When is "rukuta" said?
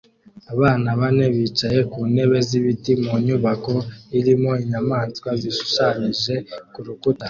6.85-7.19